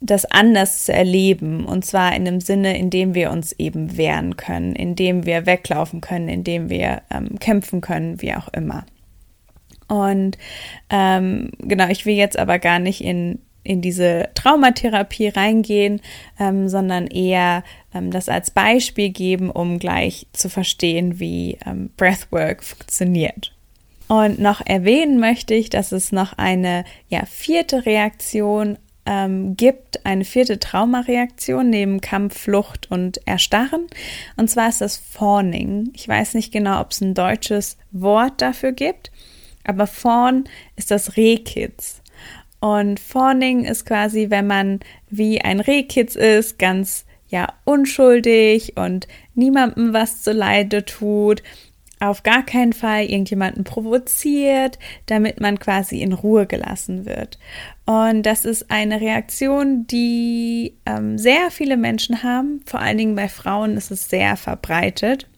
das 0.00 0.26
anders 0.26 0.84
zu 0.84 0.92
erleben. 0.92 1.64
Und 1.64 1.86
zwar 1.86 2.14
in 2.14 2.26
dem 2.26 2.40
Sinne, 2.40 2.76
in 2.76 2.90
dem 2.90 3.14
wir 3.14 3.30
uns 3.30 3.52
eben 3.52 3.96
wehren 3.96 4.36
können, 4.36 4.76
in 4.76 4.96
dem 4.96 5.24
wir 5.24 5.46
weglaufen 5.46 6.02
können, 6.02 6.28
in 6.28 6.44
dem 6.44 6.68
wir 6.68 7.02
ähm, 7.10 7.38
kämpfen 7.38 7.80
können, 7.80 8.20
wie 8.20 8.34
auch 8.34 8.48
immer. 8.48 8.84
Und 9.88 10.36
ähm, 10.90 11.52
genau, 11.58 11.88
ich 11.88 12.04
will 12.04 12.14
jetzt 12.14 12.38
aber 12.38 12.58
gar 12.58 12.78
nicht 12.78 13.02
in 13.02 13.38
in 13.64 13.80
diese 13.80 14.28
Traumatherapie 14.34 15.28
reingehen, 15.28 16.00
ähm, 16.38 16.68
sondern 16.68 17.06
eher 17.06 17.64
ähm, 17.92 18.10
das 18.10 18.28
als 18.28 18.50
Beispiel 18.50 19.10
geben, 19.10 19.50
um 19.50 19.78
gleich 19.78 20.26
zu 20.32 20.48
verstehen, 20.48 21.18
wie 21.18 21.58
ähm, 21.66 21.90
Breathwork 21.96 22.62
funktioniert. 22.62 23.52
Und 24.06 24.38
noch 24.38 24.60
erwähnen 24.64 25.18
möchte 25.18 25.54
ich, 25.54 25.70
dass 25.70 25.90
es 25.90 26.12
noch 26.12 26.34
eine 26.34 26.84
ja, 27.08 27.24
vierte 27.24 27.86
Reaktion 27.86 28.78
ähm, 29.06 29.56
gibt, 29.56 30.04
eine 30.04 30.24
vierte 30.24 30.58
Traumareaktion 30.58 31.70
neben 31.70 32.00
Kampf, 32.00 32.38
Flucht 32.38 32.90
und 32.90 33.20
Erstarren. 33.26 33.86
Und 34.36 34.48
zwar 34.50 34.68
ist 34.68 34.80
das 34.80 34.96
Fawning. 34.96 35.90
Ich 35.94 36.06
weiß 36.06 36.34
nicht 36.34 36.52
genau, 36.52 36.80
ob 36.80 36.90
es 36.90 37.00
ein 37.00 37.14
deutsches 37.14 37.76
Wort 37.92 38.40
dafür 38.40 38.72
gibt, 38.72 39.10
aber 39.64 39.86
Fawn 39.86 40.44
ist 40.76 40.90
das 40.90 41.16
Rehkitz. 41.16 42.02
Und 42.64 42.98
Fawning 42.98 43.66
ist 43.66 43.84
quasi, 43.84 44.30
wenn 44.30 44.46
man 44.46 44.80
wie 45.10 45.38
ein 45.42 45.60
Rehkitz 45.60 46.14
ist, 46.14 46.58
ganz 46.58 47.04
ja 47.28 47.52
unschuldig 47.64 48.78
und 48.78 49.06
niemandem 49.34 49.92
was 49.92 50.22
zu 50.22 50.32
Leide 50.32 50.82
tut, 50.86 51.42
auf 52.00 52.22
gar 52.22 52.42
keinen 52.42 52.72
Fall 52.72 53.04
irgendjemanden 53.04 53.64
provoziert, 53.64 54.78
damit 55.04 55.42
man 55.42 55.58
quasi 55.58 56.00
in 56.00 56.14
Ruhe 56.14 56.46
gelassen 56.46 57.04
wird. 57.04 57.38
Und 57.84 58.22
das 58.22 58.46
ist 58.46 58.70
eine 58.70 58.98
Reaktion, 59.02 59.86
die 59.86 60.72
ähm, 60.86 61.18
sehr 61.18 61.50
viele 61.50 61.76
Menschen 61.76 62.22
haben. 62.22 62.62
Vor 62.64 62.80
allen 62.80 62.96
Dingen 62.96 63.14
bei 63.14 63.28
Frauen 63.28 63.76
ist 63.76 63.90
es 63.90 64.08
sehr 64.08 64.38
verbreitet. 64.38 65.28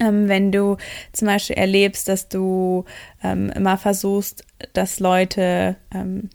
Ähm, 0.00 0.28
wenn 0.28 0.52
du 0.52 0.76
zum 1.12 1.28
Beispiel 1.28 1.56
erlebst, 1.56 2.08
dass 2.08 2.28
du 2.28 2.84
ähm, 3.22 3.50
immer 3.56 3.78
versuchst, 3.78 4.44
dass 4.74 5.00
Leute 5.00 5.76
ähm, 5.94 6.28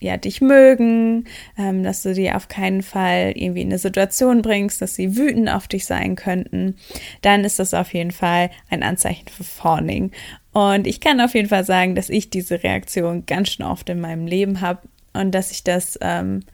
ja, 0.00 0.16
dich 0.16 0.40
mögen, 0.40 1.24
ähm, 1.56 1.82
dass 1.82 2.02
du 2.02 2.14
die 2.14 2.30
auf 2.30 2.48
keinen 2.48 2.82
Fall 2.82 3.32
irgendwie 3.34 3.62
in 3.62 3.68
eine 3.68 3.78
Situation 3.78 4.42
bringst, 4.42 4.80
dass 4.80 4.94
sie 4.94 5.16
wütend 5.16 5.48
auf 5.48 5.66
dich 5.66 5.86
sein 5.86 6.14
könnten, 6.14 6.76
dann 7.22 7.44
ist 7.44 7.58
das 7.58 7.74
auf 7.74 7.92
jeden 7.92 8.12
Fall 8.12 8.50
ein 8.70 8.82
Anzeichen 8.82 9.28
für 9.28 9.44
Fawning. 9.44 10.12
Und 10.52 10.86
ich 10.86 11.00
kann 11.00 11.20
auf 11.20 11.34
jeden 11.34 11.48
Fall 11.48 11.64
sagen, 11.64 11.94
dass 11.94 12.10
ich 12.10 12.30
diese 12.30 12.62
Reaktion 12.62 13.26
ganz 13.26 13.50
schön 13.50 13.66
oft 13.66 13.88
in 13.88 14.00
meinem 14.00 14.26
Leben 14.26 14.60
habe 14.60 14.82
und 15.12 15.32
dass 15.32 15.50
ich 15.50 15.64
das 15.64 15.98
ähm, 16.00 16.44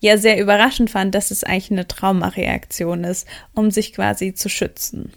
ja 0.00 0.16
sehr 0.16 0.40
überraschend 0.40 0.90
fand, 0.90 1.14
dass 1.14 1.30
es 1.30 1.44
eigentlich 1.44 1.70
eine 1.70 1.86
Traumareaktion 1.86 3.04
ist, 3.04 3.28
um 3.54 3.70
sich 3.70 3.92
quasi 3.92 4.34
zu 4.34 4.48
schützen. 4.48 5.12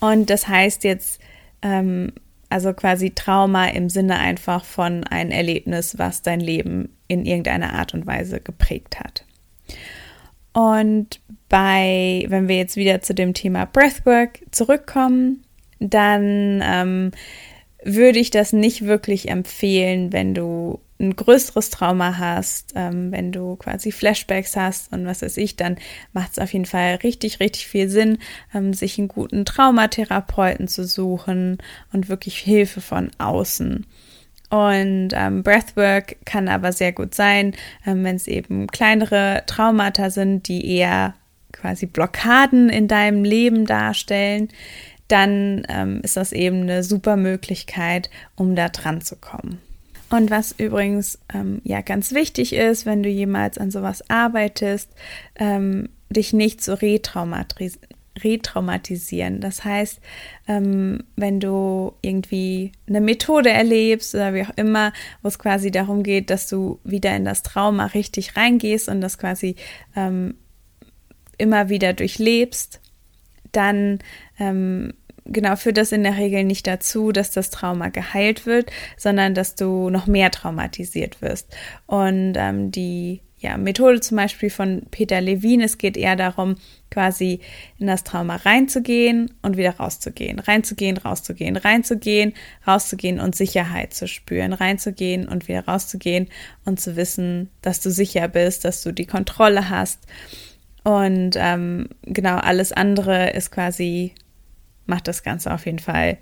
Und 0.00 0.30
das 0.30 0.48
heißt 0.48 0.84
jetzt, 0.84 1.20
ähm, 1.62 2.12
also 2.50 2.74
quasi 2.74 3.10
Trauma 3.10 3.66
im 3.68 3.88
Sinne 3.88 4.18
einfach 4.18 4.64
von 4.64 5.04
ein 5.04 5.30
Erlebnis, 5.30 5.98
was 5.98 6.22
dein 6.22 6.40
Leben 6.40 6.90
in 7.08 7.24
irgendeiner 7.24 7.72
Art 7.74 7.94
und 7.94 8.06
Weise 8.06 8.40
geprägt 8.40 9.00
hat. 9.00 9.24
Und 10.52 11.20
bei, 11.48 12.24
wenn 12.28 12.48
wir 12.48 12.56
jetzt 12.56 12.76
wieder 12.76 13.00
zu 13.00 13.14
dem 13.14 13.34
Thema 13.34 13.66
Breathwork 13.66 14.40
zurückkommen, 14.50 15.44
dann 15.78 16.62
ähm, 16.64 17.12
würde 17.84 18.18
ich 18.18 18.30
das 18.30 18.52
nicht 18.52 18.84
wirklich 18.84 19.28
empfehlen, 19.28 20.12
wenn 20.12 20.34
du 20.34 20.80
ein 21.00 21.16
größeres 21.16 21.70
Trauma 21.70 22.18
hast, 22.18 22.72
ähm, 22.76 23.10
wenn 23.10 23.32
du 23.32 23.56
quasi 23.56 23.90
Flashbacks 23.90 24.56
hast 24.56 24.92
und 24.92 25.06
was 25.06 25.22
weiß 25.22 25.36
ich, 25.38 25.56
dann 25.56 25.76
macht 26.12 26.32
es 26.32 26.38
auf 26.38 26.52
jeden 26.52 26.66
Fall 26.66 26.96
richtig, 26.96 27.40
richtig 27.40 27.66
viel 27.66 27.88
Sinn, 27.88 28.18
ähm, 28.54 28.74
sich 28.74 28.98
einen 28.98 29.08
guten 29.08 29.44
Traumatherapeuten 29.44 30.68
zu 30.68 30.86
suchen 30.86 31.58
und 31.92 32.08
wirklich 32.08 32.38
Hilfe 32.38 32.80
von 32.80 33.10
außen. 33.18 33.86
Und 34.50 35.10
ähm, 35.12 35.42
Breathwork 35.42 36.16
kann 36.24 36.48
aber 36.48 36.72
sehr 36.72 36.92
gut 36.92 37.14
sein, 37.14 37.54
ähm, 37.86 38.04
wenn 38.04 38.16
es 38.16 38.26
eben 38.26 38.66
kleinere 38.66 39.44
Traumata 39.46 40.10
sind, 40.10 40.48
die 40.48 40.66
eher 40.76 41.14
quasi 41.52 41.86
Blockaden 41.86 42.68
in 42.68 42.88
deinem 42.88 43.24
Leben 43.24 43.64
darstellen, 43.64 44.48
dann 45.08 45.64
ähm, 45.68 46.00
ist 46.02 46.16
das 46.16 46.32
eben 46.32 46.62
eine 46.62 46.82
super 46.84 47.16
Möglichkeit, 47.16 48.10
um 48.36 48.54
da 48.54 48.68
dran 48.68 49.00
zu 49.00 49.16
kommen. 49.16 49.60
Und 50.10 50.30
was 50.30 50.52
übrigens 50.52 51.18
ähm, 51.32 51.60
ja 51.64 51.80
ganz 51.82 52.12
wichtig 52.12 52.52
ist, 52.52 52.84
wenn 52.84 53.02
du 53.02 53.08
jemals 53.08 53.58
an 53.58 53.70
sowas 53.70 54.08
arbeitest, 54.10 54.90
ähm, 55.36 55.88
dich 56.10 56.32
nicht 56.32 56.62
zu 56.62 56.80
retraumatis 56.80 57.78
retraumatisieren. 58.22 59.40
Das 59.40 59.64
heißt, 59.64 60.00
ähm, 60.48 61.04
wenn 61.16 61.40
du 61.40 61.94
irgendwie 62.02 62.72
eine 62.88 63.00
Methode 63.00 63.50
erlebst 63.50 64.14
oder 64.14 64.34
wie 64.34 64.42
auch 64.42 64.56
immer, 64.56 64.92
wo 65.22 65.28
es 65.28 65.38
quasi 65.38 65.70
darum 65.70 66.02
geht, 66.02 66.28
dass 66.28 66.48
du 66.48 66.80
wieder 66.84 67.14
in 67.16 67.24
das 67.24 67.42
Trauma 67.42 67.86
richtig 67.86 68.36
reingehst 68.36 68.88
und 68.88 69.00
das 69.00 69.16
quasi 69.16 69.56
ähm, 69.96 70.34
immer 71.38 71.68
wieder 71.68 71.92
durchlebst, 71.92 72.80
dann 73.52 74.00
ähm, 74.38 74.92
genau 75.24 75.56
führt 75.56 75.76
das 75.76 75.92
in 75.92 76.02
der 76.02 76.16
Regel 76.16 76.44
nicht 76.44 76.66
dazu, 76.66 77.12
dass 77.12 77.30
das 77.30 77.50
Trauma 77.50 77.88
geheilt 77.88 78.46
wird, 78.46 78.70
sondern 78.96 79.34
dass 79.34 79.54
du 79.54 79.90
noch 79.90 80.06
mehr 80.06 80.30
traumatisiert 80.30 81.22
wirst. 81.22 81.54
Und 81.86 82.34
ähm, 82.36 82.70
die 82.70 83.20
ja, 83.40 83.56
Methode 83.56 84.00
zum 84.00 84.18
Beispiel 84.18 84.50
von 84.50 84.82
Peter 84.90 85.20
Levin, 85.20 85.62
es 85.62 85.78
geht 85.78 85.96
eher 85.96 86.14
darum, 86.14 86.56
quasi 86.90 87.40
in 87.78 87.86
das 87.86 88.04
Trauma 88.04 88.36
reinzugehen 88.36 89.30
und 89.40 89.56
wieder 89.56 89.76
rauszugehen, 89.76 90.38
reinzugehen, 90.38 90.98
rauszugehen, 90.98 91.56
reinzugehen, 91.56 92.34
rauszugehen 92.66 93.18
und 93.18 93.34
Sicherheit 93.34 93.94
zu 93.94 94.06
spüren, 94.08 94.52
reinzugehen 94.52 95.26
und 95.26 95.48
wieder 95.48 95.64
rauszugehen 95.64 96.28
und 96.66 96.80
zu 96.80 96.96
wissen, 96.96 97.48
dass 97.62 97.80
du 97.80 97.90
sicher 97.90 98.28
bist, 98.28 98.66
dass 98.66 98.82
du 98.82 98.92
die 98.92 99.06
Kontrolle 99.06 99.70
hast. 99.70 100.00
Und 100.84 101.32
ähm, 101.36 101.88
genau 102.02 102.36
alles 102.36 102.72
andere 102.72 103.30
ist 103.30 103.50
quasi, 103.50 104.14
macht 104.90 105.08
das 105.08 105.22
Ganze 105.22 105.54
auf 105.54 105.64
jeden 105.64 105.78
Fall 105.78 106.18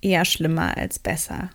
eher 0.00 0.24
schlimmer 0.24 0.76
als 0.76 1.00
besser. 1.00 1.50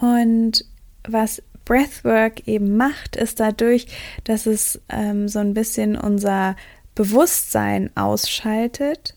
Und 0.00 0.64
was 1.06 1.42
Breathwork 1.64 2.46
eben 2.48 2.76
macht, 2.76 3.16
ist 3.16 3.40
dadurch, 3.40 3.86
dass 4.24 4.46
es 4.46 4.80
ähm, 4.88 5.28
so 5.28 5.38
ein 5.38 5.54
bisschen 5.54 5.96
unser 5.96 6.56
Bewusstsein 6.94 7.90
ausschaltet, 7.94 9.14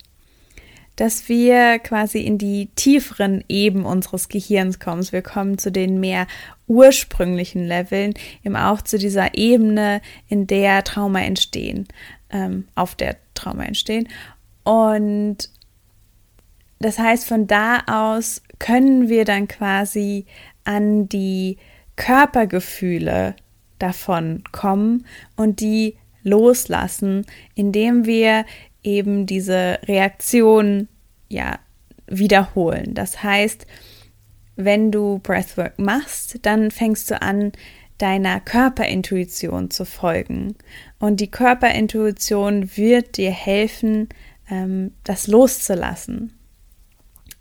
dass 0.95 1.29
wir 1.29 1.79
quasi 1.79 2.19
in 2.19 2.37
die 2.37 2.67
tieferen 2.75 3.43
Eben 3.47 3.85
unseres 3.85 4.27
Gehirns 4.27 4.79
kommen. 4.79 5.09
Wir 5.11 5.21
kommen 5.21 5.57
zu 5.57 5.71
den 5.71 6.01
mehr 6.01 6.27
ursprünglichen 6.67 7.65
Leveln, 7.65 8.13
eben 8.43 8.57
auch 8.57 8.81
zu 8.81 8.97
dieser 8.97 9.35
Ebene, 9.35 10.01
in 10.27 10.45
der 10.45 10.83
Trauma 10.83 11.21
entstehen, 11.21 11.87
ähm, 12.31 12.67
auf 12.75 12.95
der 12.95 13.15
Trauma 13.33 13.63
entstehen. 13.63 14.09
Und 14.63 15.49
das 16.79 16.98
heißt, 16.98 17.25
von 17.25 17.48
da 17.48 17.81
aus 17.88 18.41
können 18.57 19.09
wir 19.09 19.25
dann 19.25 19.48
quasi 19.48 20.25
an 20.63 21.09
die 21.09 21.57
Körpergefühle 21.95 23.36
davon 23.79 24.43
kommen 24.51 25.05
und 25.36 25.59
die 25.59 25.98
loslassen, 26.24 27.25
indem 27.55 28.05
wir 28.05 28.45
eben 28.83 29.25
diese 29.25 29.79
Reaktion 29.86 30.88
ja 31.27 31.59
wiederholen. 32.07 32.93
Das 32.93 33.24
heißt, 33.24 33.65
wenn 34.55 34.91
du 34.91 35.19
Breathwork 35.19 35.79
machst, 35.79 36.39
dann 36.43 36.71
fängst 36.71 37.09
du 37.12 37.21
an, 37.21 37.51
deiner 37.98 38.39
Körperintuition 38.39 39.69
zu 39.69 39.86
folgen. 39.86 40.55
Und 41.00 41.19
die 41.19 41.29
Körperintuition 41.29 42.77
wird 42.77 43.17
dir 43.17 43.31
helfen, 43.31 44.09
ähm, 44.50 44.93
das 45.03 45.27
loszulassen. 45.27 46.38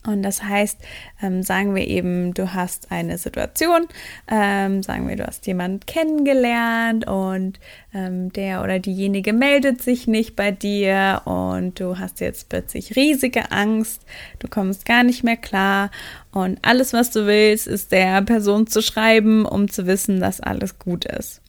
Und 0.07 0.23
das 0.23 0.43
heißt, 0.43 0.79
ähm, 1.21 1.43
sagen 1.43 1.75
wir 1.75 1.87
eben, 1.87 2.33
du 2.33 2.55
hast 2.55 2.93
eine 2.93 3.19
Situation, 3.19 3.87
ähm, 4.31 4.83
sagen 4.83 5.09
wir, 5.09 5.17
du 5.17 5.27
hast 5.27 5.47
jemanden 5.47 5.81
kennengelernt 5.81 7.07
und 7.07 7.59
ähm, 7.93 8.33
der 8.33 8.63
oder 8.63 8.79
diejenige 8.79 9.33
meldet 9.33 9.83
sich 9.83 10.07
nicht 10.07 10.37
bei 10.37 10.53
dir 10.53 11.23
und 11.25 11.81
du 11.81 11.99
hast 11.99 12.21
jetzt 12.21 12.49
plötzlich 12.49 12.95
riesige 12.95 13.51
Angst, 13.51 14.03
du 14.39 14.49
kommst 14.49 14.87
gar 14.87 15.03
nicht 15.03 15.25
mehr 15.25 15.37
klar 15.37 15.91
und 16.31 16.59
alles, 16.63 16.93
was 16.93 17.11
du 17.11 17.27
willst, 17.27 17.67
ist 17.67 17.91
der 17.91 18.23
Person 18.23 18.69
zu 18.69 18.81
schreiben, 18.83 19.45
um 19.45 19.69
zu 19.69 19.87
wissen, 19.87 20.21
dass 20.21 20.41
alles 20.41 20.79
gut 20.79 21.05
ist. 21.05 21.43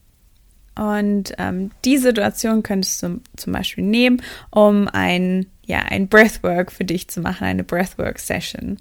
Und 0.80 1.34
ähm, 1.36 1.72
die 1.84 1.98
Situation 1.98 2.62
könntest 2.62 3.02
du 3.02 3.20
zum 3.36 3.52
Beispiel 3.52 3.84
nehmen, 3.84 4.22
um 4.50 4.88
ein 4.88 5.44
ja, 5.66 5.80
ein 5.80 6.08
Breathwork 6.08 6.72
für 6.72 6.84
dich 6.84 7.08
zu 7.08 7.20
machen, 7.20 7.44
eine 7.44 7.64
Breathwork-Session. 7.64 8.78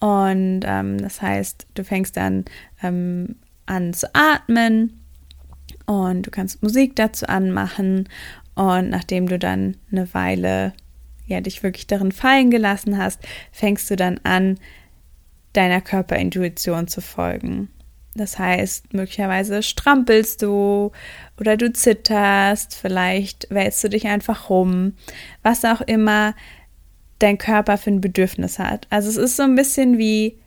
Und 0.00 0.62
ähm, 0.64 0.98
das 0.98 1.20
heißt, 1.20 1.66
du 1.74 1.84
fängst 1.84 2.16
dann 2.16 2.46
ähm, 2.82 3.36
an 3.66 3.92
zu 3.92 4.12
atmen 4.14 4.98
und 5.84 6.26
du 6.26 6.30
kannst 6.30 6.62
Musik 6.62 6.96
dazu 6.96 7.28
anmachen. 7.28 8.08
Und 8.54 8.88
nachdem 8.88 9.28
du 9.28 9.38
dann 9.38 9.76
eine 9.92 10.12
Weile 10.14 10.72
ja, 11.26 11.42
dich 11.42 11.62
wirklich 11.62 11.86
darin 11.86 12.12
fallen 12.12 12.50
gelassen 12.50 12.96
hast, 12.96 13.20
fängst 13.52 13.90
du 13.90 13.96
dann 13.96 14.18
an, 14.24 14.58
deiner 15.52 15.82
Körperintuition 15.82 16.88
zu 16.88 17.02
folgen. 17.02 17.68
Das 18.14 18.38
heißt, 18.38 18.92
möglicherweise 18.92 19.62
strampelst 19.62 20.42
du 20.42 20.90
oder 21.38 21.56
du 21.56 21.72
zitterst, 21.72 22.74
vielleicht 22.74 23.46
wälzt 23.50 23.82
du 23.84 23.88
dich 23.88 24.06
einfach 24.06 24.50
rum, 24.50 24.94
was 25.42 25.64
auch 25.64 25.80
immer 25.80 26.34
dein 27.20 27.38
Körper 27.38 27.78
für 27.78 27.90
ein 27.90 28.00
Bedürfnis 28.00 28.58
hat. 28.58 28.86
Also 28.90 29.08
es 29.08 29.16
ist 29.16 29.36
so 29.36 29.44
ein 29.44 29.54
bisschen 29.54 29.98
wie, 29.98 30.38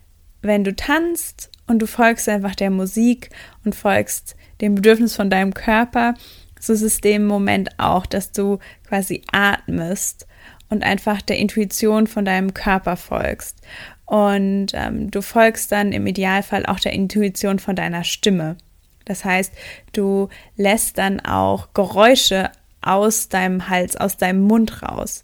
wenn 0.41 0.63
du 0.63 0.75
tanzt 0.75 1.51
und 1.67 1.79
du 1.79 1.87
folgst 1.87 2.27
einfach 2.27 2.55
der 2.55 2.69
Musik 2.69 3.29
und 3.63 3.75
folgst 3.75 4.35
dem 4.59 4.75
Bedürfnis 4.75 5.15
von 5.15 5.29
deinem 5.29 5.53
Körper, 5.53 6.15
so 6.59 6.73
ist 6.73 6.81
es 6.81 7.01
dem 7.01 7.25
Moment 7.25 7.79
auch, 7.79 8.05
dass 8.05 8.31
du 8.31 8.59
quasi 8.87 9.23
atmest 9.31 10.27
und 10.69 10.83
einfach 10.83 11.21
der 11.21 11.37
Intuition 11.37 12.07
von 12.07 12.25
deinem 12.25 12.53
Körper 12.53 12.97
folgst. 12.97 13.59
Und 14.05 14.67
ähm, 14.73 15.09
du 15.11 15.21
folgst 15.21 15.71
dann 15.71 15.91
im 15.91 16.05
Idealfall 16.05 16.65
auch 16.65 16.79
der 16.79 16.93
Intuition 16.93 17.59
von 17.59 17.75
deiner 17.75 18.03
Stimme. 18.03 18.57
Das 19.05 19.25
heißt, 19.25 19.53
du 19.93 20.29
lässt 20.55 20.97
dann 20.97 21.19
auch 21.19 21.73
Geräusche 21.73 22.51
aus 22.81 23.29
deinem 23.29 23.69
Hals, 23.69 23.95
aus 23.95 24.17
deinem 24.17 24.41
Mund 24.41 24.81
raus. 24.83 25.23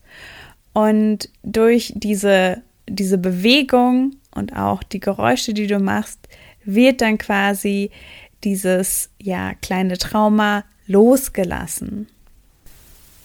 Und 0.73 1.29
durch 1.43 1.93
diese, 1.95 2.61
diese 2.87 3.17
Bewegung 3.17 4.15
und 4.33 4.55
auch 4.55 4.83
die 4.83 4.99
Geräusche, 4.99 5.53
die 5.53 5.67
du 5.67 5.79
machst, 5.79 6.19
wird 6.63 7.01
dann 7.01 7.17
quasi 7.17 7.91
dieses 8.43 9.09
ja 9.21 9.53
kleine 9.55 9.97
Trauma 9.97 10.63
losgelassen. 10.87 12.07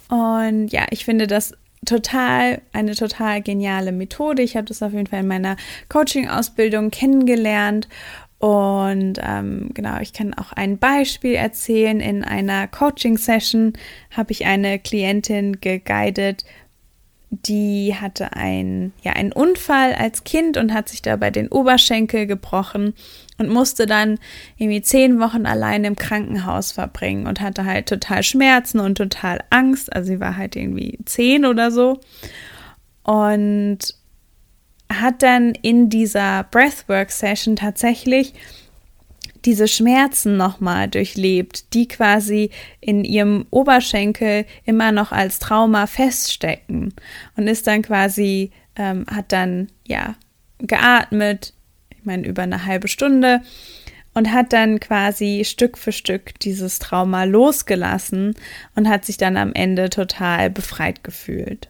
Und 0.09 0.69
ja, 0.69 0.87
ich 0.91 1.05
finde 1.05 1.27
das 1.27 1.55
total, 1.85 2.61
eine 2.73 2.95
total 2.95 3.43
geniale 3.43 3.93
Methode. 3.93 4.43
Ich 4.43 4.57
habe 4.57 4.67
das 4.67 4.83
auf 4.83 4.93
jeden 4.93 5.07
Fall 5.07 5.21
in 5.21 5.29
meiner 5.29 5.57
Coaching-Ausbildung 5.89 6.91
kennengelernt. 6.91 7.89
Und 8.39 9.19
ähm, 9.23 9.71
genau, 9.73 10.01
ich 10.01 10.13
kann 10.13 10.35
auch 10.35 10.53
ein 10.53 10.79
Beispiel 10.79 11.35
erzählen. 11.35 12.01
In 12.01 12.25
einer 12.25 12.69
Coaching-Session 12.69 13.73
habe 14.11 14.33
ich 14.33 14.45
eine 14.45 14.79
Klientin 14.79 15.61
geguidet, 15.61 16.45
die 17.31 17.95
hatte 17.95 18.35
ein, 18.35 18.93
ja, 19.03 19.13
einen 19.13 19.33
Unfall 19.33 19.95
als 19.95 20.25
Kind 20.25 20.57
und 20.57 20.73
hat 20.73 20.89
sich 20.89 21.03
dabei 21.03 21.31
den 21.31 21.49
Oberschenkel 21.49 22.27
gebrochen 22.27 22.95
und 23.39 23.49
musste 23.49 23.87
dann 23.87 24.19
irgendwie 24.57 24.83
zehn 24.83 25.19
Wochen 25.21 25.47
allein 25.47 25.85
im 25.85 25.97
Krankenhaus 25.97 26.73
verbringen 26.73 27.27
und 27.27 27.41
hatte 27.41 27.65
halt 27.65 27.89
total 27.89 28.23
Schmerzen 28.23 28.81
und 28.81 28.97
total 28.97 29.43
Angst. 29.51 29.93
Also 29.93 30.09
sie 30.09 30.21
war 30.21 30.37
halt 30.37 30.57
irgendwie 30.57 30.99
zehn 31.05 31.45
oder 31.45 31.71
so. 31.71 32.01
Und 33.03 33.79
hat 34.91 35.23
dann 35.23 35.55
in 35.63 35.89
dieser 35.89 36.45
Breathwork-Session 36.45 37.57
tatsächlich 37.57 38.35
diese 39.45 39.69
Schmerzen 39.69 40.37
nochmal 40.37 40.89
durchlebt, 40.89 41.75
die 41.75 41.87
quasi 41.87 42.51
in 42.81 43.05
ihrem 43.05 43.47
Oberschenkel 43.51 44.47
immer 44.65 44.93
noch 44.93 45.13
als 45.13 45.39
Trauma 45.39 45.87
feststecken 45.87 46.95
und 47.37 47.47
ist 47.47 47.67
dann 47.67 47.83
quasi, 47.83 48.53
ähm, 48.77 49.05
hat 49.11 49.33
dann 49.33 49.69
ja 49.87 50.15
geatmet, 50.59 51.53
meine, 52.07 52.27
über 52.27 52.43
eine 52.43 52.65
halbe 52.67 52.89
Stunde 52.89 53.41
und 54.15 54.33
hat 54.33 54.53
dann 54.53 54.81
quasi 54.81 55.43
Stück 55.45 55.77
für 55.77 55.93
Stück 55.93 56.39
dieses 56.41 56.79
Trauma 56.79 57.25
losgelassen 57.25 58.35
und 58.75 58.89
hat 58.89 59.05
sich 59.05 59.17
dann 59.17 59.37
am 59.37 59.53
Ende 59.53 59.91
total 59.91 60.51
befreit 60.51 61.05
gefühlt. 61.05 61.69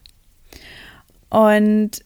Und 1.30 2.04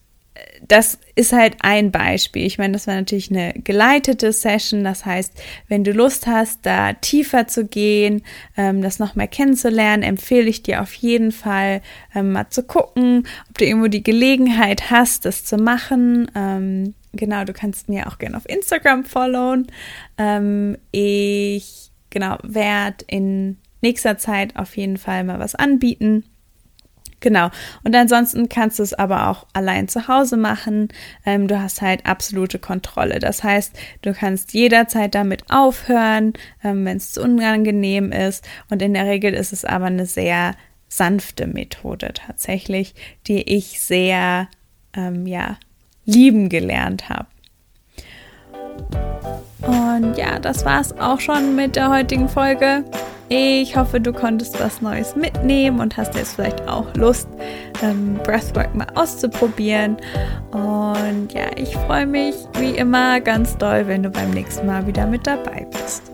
das 0.67 0.99
ist 1.15 1.33
halt 1.33 1.57
ein 1.61 1.91
Beispiel. 1.91 2.45
Ich 2.45 2.57
meine, 2.57 2.73
das 2.73 2.87
war 2.87 2.95
natürlich 2.95 3.29
eine 3.31 3.53
geleitete 3.63 4.31
Session. 4.31 4.83
Das 4.83 5.05
heißt, 5.05 5.33
wenn 5.67 5.83
du 5.83 5.91
Lust 5.91 6.27
hast, 6.27 6.65
da 6.65 6.93
tiefer 6.93 7.47
zu 7.47 7.65
gehen, 7.65 8.23
ähm, 8.57 8.81
das 8.81 8.99
noch 8.99 9.15
mehr 9.15 9.27
kennenzulernen, 9.27 10.03
empfehle 10.03 10.47
ich 10.47 10.63
dir 10.63 10.81
auf 10.81 10.93
jeden 10.93 11.31
Fall 11.31 11.81
ähm, 12.13 12.33
mal 12.33 12.49
zu 12.49 12.63
gucken, 12.63 13.27
ob 13.49 13.57
du 13.57 13.65
irgendwo 13.65 13.87
die 13.87 14.03
Gelegenheit 14.03 14.91
hast, 14.91 15.25
das 15.25 15.45
zu 15.45 15.57
machen. 15.57 16.29
Ähm, 16.35 16.93
genau, 17.13 17.43
du 17.43 17.53
kannst 17.53 17.89
mir 17.89 18.07
auch 18.07 18.17
gerne 18.17 18.37
auf 18.37 18.47
Instagram 18.47 19.05
followen. 19.05 19.67
Ähm, 20.17 20.77
ich, 20.91 21.91
genau, 22.09 22.37
werde 22.43 23.05
in 23.07 23.57
nächster 23.81 24.17
Zeit 24.17 24.55
auf 24.55 24.75
jeden 24.77 24.97
Fall 24.97 25.23
mal 25.23 25.39
was 25.39 25.55
anbieten. 25.55 26.23
Genau. 27.21 27.49
Und 27.83 27.95
ansonsten 27.95 28.47
kannst 28.47 28.79
du 28.79 28.83
es 28.83 28.93
aber 28.93 29.27
auch 29.29 29.45
allein 29.53 29.87
zu 29.89 30.07
Hause 30.07 30.37
machen. 30.37 30.87
Ähm, 31.25 31.47
du 31.47 31.61
hast 31.61 31.81
halt 31.81 32.05
absolute 32.05 32.59
Kontrolle. 32.59 33.19
Das 33.19 33.43
heißt, 33.43 33.77
du 34.01 34.13
kannst 34.13 34.53
jederzeit 34.53 35.15
damit 35.15 35.43
aufhören, 35.49 36.33
ähm, 36.63 36.85
wenn 36.85 36.97
es 36.97 37.11
zu 37.11 37.21
unangenehm 37.21 38.11
ist. 38.11 38.47
Und 38.69 38.81
in 38.81 38.93
der 38.93 39.05
Regel 39.05 39.33
ist 39.33 39.51
es 39.51 39.65
aber 39.65 39.85
eine 39.85 40.05
sehr 40.05 40.55
sanfte 40.87 41.45
Methode 41.45 42.13
tatsächlich, 42.13 42.95
die 43.27 43.41
ich 43.41 43.81
sehr 43.81 44.47
ähm, 44.93 45.27
ja, 45.27 45.57
lieben 46.09 46.49
gelernt 46.49 47.09
habe. 47.09 47.27
Und 49.61 50.17
ja, 50.17 50.39
das 50.39 50.65
war 50.65 50.81
es 50.81 50.97
auch 50.99 51.19
schon 51.19 51.55
mit 51.55 51.75
der 51.75 51.89
heutigen 51.89 52.29
Folge. 52.29 52.83
Ich 53.27 53.75
hoffe, 53.75 54.01
du 54.01 54.11
konntest 54.11 54.59
was 54.59 54.81
Neues 54.81 55.15
mitnehmen 55.15 55.79
und 55.79 55.97
hast 55.97 56.15
jetzt 56.15 56.33
vielleicht 56.33 56.67
auch 56.67 56.91
Lust, 56.95 57.27
ähm, 57.83 58.19
Breathwork 58.23 58.73
mal 58.73 58.87
auszuprobieren. 58.95 59.97
Und 60.51 61.31
ja, 61.33 61.45
ich 61.55 61.75
freue 61.75 62.07
mich 62.07 62.35
wie 62.57 62.71
immer 62.71 63.19
ganz 63.19 63.55
doll, 63.57 63.85
wenn 63.85 64.01
du 64.01 64.09
beim 64.09 64.31
nächsten 64.31 64.65
Mal 64.65 64.87
wieder 64.87 65.05
mit 65.05 65.27
dabei 65.27 65.67
bist. 65.71 66.11